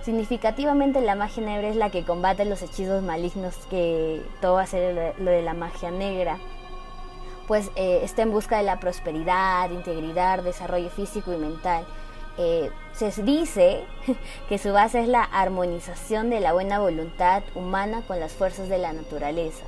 Significativamente 0.05 1.01
la 1.01 1.15
magia 1.15 1.43
negra 1.43 1.69
es 1.69 1.77
la 1.77 1.91
que 1.91 2.05
combate 2.05 2.45
los 2.45 2.63
hechizos 2.63 3.03
malignos 3.03 3.57
que 3.71 4.23
todo 4.41 4.55
va 4.55 4.63
a 4.63 4.67
ser 4.67 5.15
lo 5.19 5.31
de 5.31 5.43
la 5.43 5.55
magia 5.55 5.91
negra. 5.91 6.39
Pues 7.47 7.71
eh, 7.77 8.01
está 8.03 8.23
en 8.23 8.31
busca 8.31 8.57
de 8.57 8.63
la 8.63 8.81
prosperidad, 8.81 9.71
integridad, 9.71 10.43
desarrollo 10.43 10.91
físico 10.91 11.33
y 11.33 11.37
mental. 11.37 11.85
Eh, 12.39 12.71
se 12.95 13.11
dice 13.23 13.85
que 14.49 14.59
su 14.59 14.73
base 14.73 15.01
es 15.01 15.09
la 15.09 15.23
armonización 15.23 16.31
de 16.31 16.41
la 16.41 16.53
buena 16.53 16.79
voluntad 16.81 17.43
humana 17.55 18.03
con 18.07 18.19
las 18.19 18.33
fuerzas 18.33 18.69
de 18.69 18.79
la 18.79 18.93
naturaleza. 18.93 19.65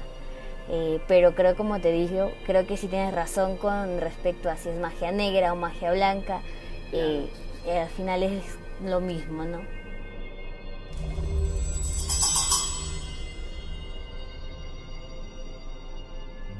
Eh, 0.68 1.00
pero 1.06 1.35
creo, 1.35 1.54
como 1.54 1.80
te 1.80 1.92
dije, 1.92 2.35
creo 2.45 2.66
que 2.66 2.76
sí 2.76 2.88
tienes 2.88 3.14
razón 3.14 3.56
con 3.56 4.00
respecto 4.00 4.50
a 4.50 4.56
si 4.56 4.71
es 4.71 4.80
magia 4.80 5.12
negra 5.12 5.52
o 5.52 5.56
magia 5.56 5.92
blanca. 5.92 6.40
Al 6.92 7.88
final 7.90 8.23
es 8.23 8.42
lo 8.85 9.00
mismo, 9.00 9.45
¿no? 9.45 9.75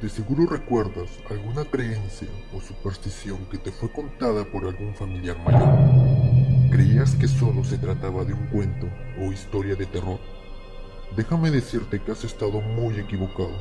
Seguro 0.09 0.47
recuerdas 0.47 1.11
alguna 1.31 1.65
creencia 1.65 2.29
o 2.55 2.61
superstición 2.61 3.45
que 3.51 3.59
te 3.59 3.71
fue 3.71 3.91
contada 3.93 4.45
por 4.45 4.65
algún 4.67 4.95
familiar 4.95 5.37
mayor. 5.45 6.71
¿Creías 6.71 7.15
que 7.15 7.29
solo 7.29 7.63
se 7.65 7.79
trataba 7.79 8.25
de 8.25 8.33
un 8.33 8.47
cuento 8.47 8.89
o 9.21 9.33
historia 9.33 9.77
de 9.77 9.87
terror? 9.87 10.19
Déjame 11.17 11.51
decirte 11.51 12.01
que 12.01 12.13
has 12.13 12.25
estado 12.25 12.61
muy 12.61 12.99
equivocado 12.99 13.57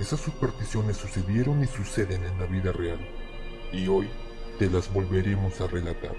esas 0.00 0.18
supersticiones 0.18 0.96
sucedieron 0.96 1.62
y 1.62 1.66
suceden 1.66 2.24
en 2.24 2.36
la 2.40 2.46
vida 2.46 2.72
real, 2.72 2.98
y 3.72 3.86
hoy 3.86 4.08
te 4.58 4.68
las 4.68 4.92
volveremos 4.92 5.60
a 5.60 5.68
relatar. 5.68 6.16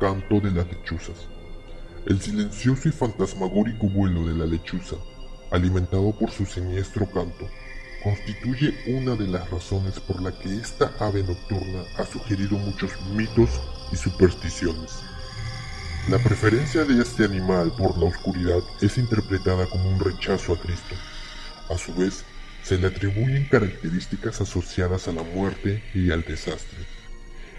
Canto 0.00 0.40
de 0.40 0.50
las 0.50 0.66
lechuzas. 0.66 1.28
El 2.06 2.18
silencioso 2.20 2.88
y 2.88 2.92
fantasmagórico 2.92 3.86
vuelo 3.86 4.26
de 4.26 4.34
la 4.34 4.46
lechuza, 4.46 4.96
alimentado 5.50 6.12
por 6.12 6.30
su 6.30 6.46
siniestro 6.46 7.04
canto, 7.06 7.46
constituye 8.02 8.74
una 8.86 9.14
de 9.16 9.26
las 9.26 9.50
razones 9.50 10.00
por 10.00 10.22
la 10.22 10.32
que 10.32 10.54
esta 10.56 10.92
ave 10.98 11.22
nocturna 11.22 11.82
ha 11.98 12.06
sugerido 12.06 12.56
muchos 12.56 12.90
mitos 13.14 13.50
y 13.92 13.96
supersticiones. 13.96 15.00
La 16.08 16.18
preferencia 16.18 16.84
de 16.84 17.02
este 17.02 17.26
animal 17.26 17.70
por 17.76 17.98
la 17.98 18.06
oscuridad 18.06 18.62
es 18.80 18.96
interpretada 18.96 19.66
como 19.66 19.90
un 19.90 20.00
rechazo 20.00 20.54
a 20.54 20.58
Cristo. 20.58 20.94
A 21.68 21.76
su 21.76 21.94
vez, 21.94 22.24
se 22.62 22.78
le 22.78 22.86
atribuyen 22.86 23.44
características 23.44 24.40
asociadas 24.40 25.06
a 25.06 25.12
la 25.12 25.22
muerte 25.22 25.82
y 25.94 26.10
al 26.10 26.22
desastre. 26.22 26.78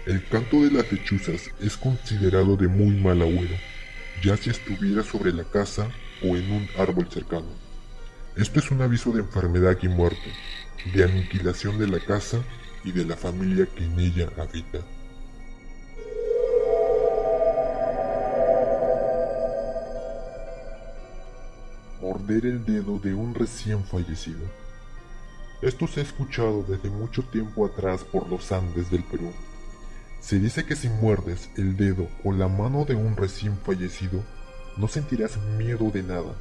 El 0.04 0.26
canto 0.26 0.64
de 0.64 0.72
las 0.72 0.90
lechuzas 0.90 1.42
es 1.60 1.76
considerado 1.76 2.56
de 2.56 2.66
muy 2.66 2.96
mal 2.96 3.22
agüero, 3.22 3.54
ya 4.22 4.36
si 4.36 4.50
estuviera 4.50 5.02
sobre 5.02 5.32
la 5.32 5.44
casa 5.44 5.88
o 6.22 6.36
en 6.36 6.50
un 6.50 6.68
árbol 6.78 7.08
cercano. 7.10 7.48
Esto 8.36 8.60
es 8.60 8.70
un 8.70 8.80
aviso 8.82 9.12
de 9.12 9.20
enfermedad 9.20 9.76
y 9.82 9.88
muerte, 9.88 10.32
de 10.94 11.04
aniquilación 11.04 11.78
de 11.78 11.88
la 11.88 12.00
casa 12.00 12.42
y 12.84 12.92
de 12.92 13.04
la 13.04 13.16
familia 13.16 13.66
que 13.66 13.84
en 13.84 13.98
ella 14.00 14.28
habita. 14.38 14.78
Morder 22.00 22.46
el 22.46 22.64
dedo 22.64 22.98
de 22.98 23.14
un 23.14 23.34
recién 23.34 23.84
fallecido. 23.84 24.40
Esto 25.60 25.86
se 25.86 26.00
ha 26.00 26.02
escuchado 26.02 26.64
desde 26.66 26.90
mucho 26.90 27.22
tiempo 27.22 27.64
atrás 27.64 28.02
por 28.02 28.28
los 28.28 28.50
Andes 28.50 28.90
del 28.90 29.04
Perú. 29.04 29.32
Se 30.22 30.38
dice 30.38 30.64
que 30.64 30.76
si 30.76 30.88
muerdes 30.88 31.50
el 31.56 31.76
dedo 31.76 32.06
o 32.22 32.32
la 32.32 32.46
mano 32.46 32.84
de 32.84 32.94
un 32.94 33.16
recién 33.16 33.56
fallecido, 33.58 34.22
no 34.76 34.86
sentirás 34.86 35.36
miedo 35.58 35.90
de 35.90 36.04
nada. 36.04 36.32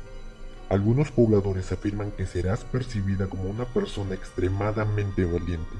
Algunos 0.70 1.12
pobladores 1.12 1.72
afirman 1.72 2.12
que 2.12 2.28
serás 2.28 2.64
percibida 2.64 3.26
como 3.26 3.50
una 3.50 3.66
persona 3.66 4.14
extremadamente 4.14 5.26
valiente. 5.26 5.76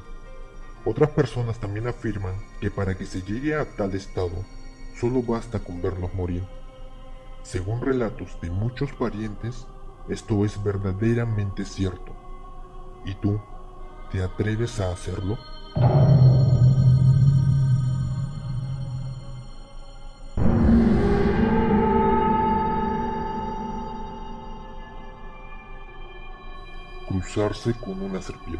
Otras 0.84 1.12
personas 1.12 1.60
también 1.60 1.88
afirman 1.88 2.34
que 2.60 2.72
para 2.72 2.98
que 2.98 3.06
se 3.06 3.22
llegue 3.22 3.54
a 3.54 3.66
tal 3.66 3.94
estado, 3.94 4.44
solo 5.00 5.22
basta 5.22 5.60
con 5.60 5.80
verlos 5.80 6.12
morir. 6.16 6.44
Según 7.44 7.82
relatos 7.82 8.42
de 8.42 8.50
muchos 8.50 8.92
parientes, 8.94 9.68
esto 10.10 10.44
es 10.44 10.62
verdaderamente 10.64 11.66
cierto. 11.66 12.16
¿Y 13.06 13.14
tú, 13.14 13.40
te 14.12 14.24
atreves 14.24 14.80
a 14.80 14.92
hacerlo? 14.92 15.38
Con 27.34 28.02
una 28.02 28.22
serpiente. 28.22 28.60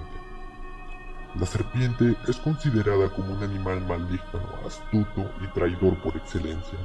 La 1.36 1.46
serpiente 1.46 2.16
es 2.30 2.38
considerada 2.38 3.10
como 3.10 3.34
un 3.34 3.44
animal 3.44 3.86
maligno, 3.86 4.40
astuto 4.66 5.30
y 5.42 5.48
traidor 5.48 6.02
por 6.02 6.16
excelencia. 6.16 6.80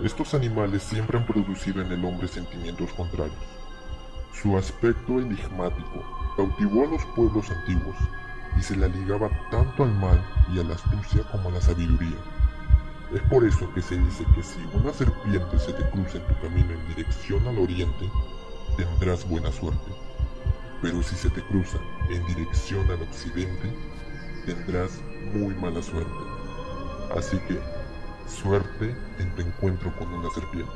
Estos 0.00 0.32
animales 0.32 0.84
siempre 0.84 1.18
han 1.18 1.26
producido 1.26 1.82
en 1.82 1.90
el 1.90 2.04
hombre 2.04 2.28
sentimientos 2.28 2.92
contrarios. 2.92 3.34
Su 4.32 4.56
aspecto 4.56 5.18
enigmático 5.18 6.04
cautivó 6.36 6.84
a 6.84 6.90
los 6.92 7.04
pueblos 7.16 7.50
antiguos 7.50 7.96
y 8.56 8.62
se 8.62 8.76
la 8.76 8.86
ligaba 8.86 9.28
tanto 9.50 9.82
al 9.82 9.92
mal 9.94 10.24
y 10.54 10.60
a 10.60 10.62
la 10.62 10.76
astucia 10.76 11.24
como 11.32 11.48
a 11.48 11.52
la 11.52 11.60
sabiduría. 11.60 12.18
Es 13.12 13.22
por 13.22 13.44
eso 13.44 13.68
que 13.74 13.82
se 13.82 13.98
dice 13.98 14.24
que 14.36 14.42
si 14.44 14.60
una 14.72 14.92
serpiente 14.92 15.58
se 15.58 15.72
te 15.72 15.82
cruza 15.90 16.18
en 16.18 16.26
tu 16.28 16.40
camino 16.40 16.70
en 16.70 16.88
dirección 16.94 17.44
al 17.48 17.58
oriente, 17.58 18.08
tendrás 18.76 19.28
buena 19.28 19.50
suerte 19.50 20.11
pero 20.82 21.00
si 21.00 21.14
se 21.14 21.30
te 21.30 21.40
cruza 21.42 21.78
en 22.10 22.26
dirección 22.26 22.90
al 22.90 23.00
occidente, 23.02 23.72
tendrás 24.44 25.00
muy 25.32 25.54
mala 25.54 25.80
suerte. 25.80 26.10
Así 27.16 27.38
que, 27.46 27.56
suerte 28.28 28.94
en 29.20 29.30
tu 29.36 29.42
encuentro 29.42 29.94
con 29.96 30.12
una 30.12 30.28
serpiente. 30.30 30.72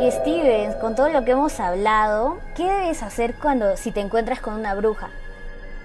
Y 0.00 0.10
Steven, 0.10 0.80
con 0.80 0.94
todo 0.94 1.10
lo 1.10 1.24
que 1.24 1.32
hemos 1.32 1.60
hablado, 1.60 2.38
¿qué 2.56 2.64
debes 2.64 3.02
hacer 3.02 3.34
cuando 3.34 3.76
si 3.76 3.90
te 3.90 4.00
encuentras 4.00 4.40
con 4.40 4.54
una 4.54 4.74
bruja? 4.74 5.10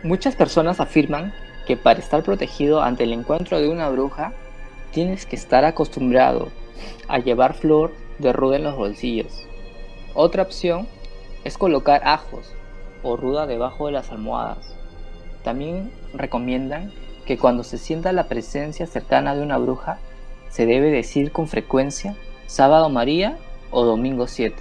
Muchas 0.03 0.35
personas 0.35 0.79
afirman 0.79 1.33
que 1.65 1.77
para 1.77 1.99
estar 1.99 2.23
protegido 2.23 2.81
ante 2.81 3.03
el 3.03 3.13
encuentro 3.13 3.59
de 3.59 3.69
una 3.69 3.89
bruja, 3.89 4.33
tienes 4.91 5.25
que 5.25 5.35
estar 5.35 5.65
acostumbrado 5.65 6.49
a 7.07 7.19
llevar 7.19 7.53
flor 7.53 7.93
de 8.19 8.33
ruda 8.33 8.57
en 8.57 8.63
los 8.63 8.75
bolsillos. 8.75 9.45
Otra 10.13 10.43
opción 10.43 10.87
es 11.43 11.57
colocar 11.57 12.01
ajos 12.05 12.53
o 13.01 13.17
ruda 13.17 13.47
debajo 13.47 13.87
de 13.87 13.93
las 13.93 14.11
almohadas. 14.11 14.75
También 15.43 15.91
recomiendan 16.13 16.91
que 17.25 17.37
cuando 17.37 17.63
se 17.63 17.77
sienta 17.77 18.11
la 18.11 18.27
presencia 18.27 18.85
cercana 18.85 19.35
de 19.35 19.41
una 19.41 19.57
bruja, 19.57 19.97
se 20.49 20.65
debe 20.65 20.91
decir 20.91 21.31
con 21.31 21.47
frecuencia 21.47 22.15
sábado 22.45 22.89
María 22.89 23.37
o 23.71 23.83
domingo 23.85 24.27
7, 24.27 24.55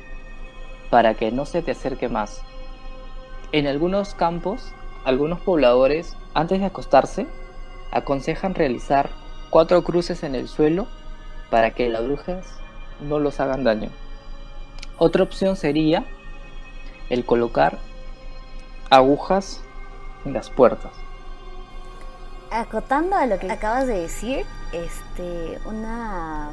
para 0.91 1.15
que 1.15 1.31
no 1.31 1.45
se 1.45 1.63
te 1.63 1.73
acerque 1.73 2.09
más. 2.09 2.43
En 3.53 3.67
algunos 3.67 4.15
campos, 4.15 4.73
algunos 5.05 5.41
pobladores 5.41 6.17
antes 6.35 6.61
de 6.61 6.67
acostarse, 6.67 7.27
aconsejan 7.91 8.55
realizar 8.55 9.11
cuatro 9.51 9.83
cruces 9.85 10.23
en 10.23 10.35
el 10.35 10.49
suelo 10.49 10.87
para 11.51 11.73
que 11.73 11.89
las 11.89 12.05
brujas 12.05 12.47
no 13.01 13.19
los 13.19 13.41
hagan 13.41 13.65
daño. 13.65 13.91
Otra 14.99 15.23
opción 15.23 15.57
sería 15.57 16.05
el 17.11 17.25
colocar 17.25 17.79
agujas 18.89 19.61
en 20.25 20.33
las 20.33 20.51
puertas. 20.51 20.93
Acotando 22.51 23.17
a 23.17 23.27
lo 23.27 23.39
que 23.39 23.51
acabas 23.51 23.87
de 23.87 24.01
decir, 24.01 24.45
este, 24.73 25.59
una 25.65 26.51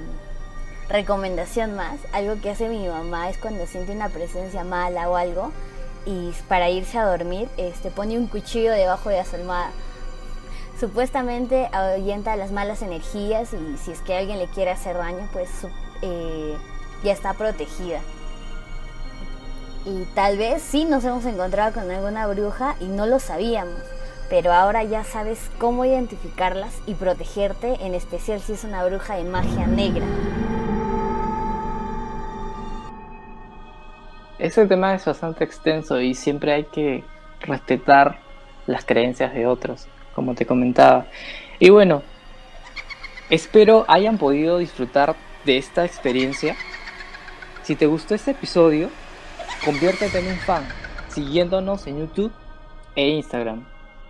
recomendación 0.89 1.75
más, 1.75 1.99
algo 2.13 2.41
que 2.41 2.49
hace 2.49 2.67
mi 2.69 2.87
mamá 2.87 3.29
es 3.29 3.37
cuando 3.37 3.65
siente 3.67 3.91
una 3.91 4.09
presencia 4.09 4.63
mala 4.63 5.09
o 5.09 5.15
algo, 5.15 5.51
y 6.09 6.33
para 6.47 6.71
irse 6.71 6.97
a 6.97 7.05
dormir 7.05 7.47
este, 7.57 7.91
pone 7.91 8.17
un 8.17 8.25
cuchillo 8.25 8.71
debajo 8.71 9.09
de 9.09 9.23
su 9.23 9.35
almohada. 9.35 9.69
Supuestamente 10.79 11.69
ahuyenta 11.71 12.35
las 12.35 12.51
malas 12.51 12.81
energías 12.81 13.53
y 13.53 13.77
si 13.77 13.91
es 13.91 14.01
que 14.01 14.17
alguien 14.17 14.39
le 14.39 14.47
quiere 14.47 14.71
hacer 14.71 14.97
daño, 14.97 15.29
pues 15.31 15.49
eh, 16.01 16.57
ya 17.03 17.13
está 17.13 17.33
protegida. 17.33 17.99
Y 19.85 20.05
tal 20.15 20.37
vez 20.37 20.63
sí 20.63 20.85
nos 20.85 21.03
hemos 21.03 21.25
encontrado 21.25 21.73
con 21.73 21.91
alguna 21.91 22.25
bruja 22.27 22.75
y 22.79 22.85
no 22.85 23.05
lo 23.05 23.19
sabíamos, 23.19 23.79
pero 24.29 24.51
ahora 24.51 24.83
ya 24.83 25.03
sabes 25.03 25.39
cómo 25.59 25.85
identificarlas 25.85 26.73
y 26.87 26.95
protegerte, 26.95 27.85
en 27.85 27.93
especial 27.93 28.41
si 28.41 28.53
es 28.53 28.63
una 28.63 28.83
bruja 28.83 29.15
de 29.15 29.25
magia 29.25 29.67
negra. 29.67 30.05
Ese 34.39 34.65
tema 34.67 34.95
es 34.95 35.03
bastante 35.03 35.43
extenso 35.43 35.99
y 35.99 36.15
siempre 36.15 36.53
hay 36.53 36.63
que 36.63 37.03
respetar 37.41 38.19
las 38.67 38.85
creencias 38.85 39.33
de 39.33 39.45
otros, 39.45 39.87
como 40.15 40.33
te 40.33 40.45
comentaba. 40.45 41.07
Y 41.59 41.69
bueno, 41.69 42.03
espero 43.29 43.83
hayan 43.89 44.17
podido 44.17 44.57
disfrutar 44.57 45.17
de 45.43 45.57
esta 45.57 45.83
experiencia. 45.83 46.55
Si 47.63 47.75
te 47.75 47.85
gustó 47.85 48.15
este 48.15 48.31
episodio, 48.31 48.89
conviértete 49.65 50.19
en 50.19 50.27
un 50.27 50.39
fan, 50.39 50.63
siguiéndonos 51.09 51.85
en 51.87 51.99
YouTube 51.99 52.31
e 52.95 53.09
Instagram. 53.09 53.65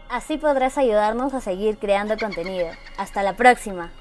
Así 0.10 0.38
podrás 0.38 0.78
ayudarnos 0.78 1.34
a 1.34 1.42
seguir 1.42 1.78
creando 1.78 2.18
contenido. 2.18 2.68
Hasta 2.98 3.24
la 3.24 3.34
próxima. 3.34 3.92